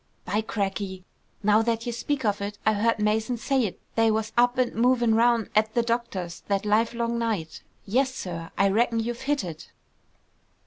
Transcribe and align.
"By 0.25 0.41
crackey! 0.41 1.03
Now 1.43 1.61
that 1.61 1.85
you 1.85 1.91
speak 1.91 2.25
of 2.25 2.41
it, 2.41 2.57
I 2.65 2.73
heard 2.73 2.97
Mason 2.97 3.37
say't 3.37 3.79
they 3.93 4.09
was 4.09 4.31
up 4.35 4.57
an' 4.57 4.73
movin' 4.73 5.13
round 5.13 5.51
at 5.53 5.75
the 5.75 5.83
doctor's 5.83 6.39
that 6.47 6.65
livelong 6.65 7.19
night! 7.19 7.61
Yes, 7.85 8.11
sir, 8.11 8.49
I 8.57 8.69
reckon 8.69 8.99
you've 8.99 9.21
hit 9.21 9.43
it!" 9.43 9.69